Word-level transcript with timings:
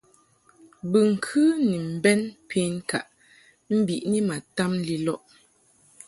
Bɨŋkɨ 0.91 1.41
ni 1.67 1.77
mbɛn 1.95 2.21
penkaʼ 2.49 3.07
mbiʼni 3.79 4.19
ma 4.27 4.35
tam 4.55 4.71
lilɔʼ. 4.87 5.21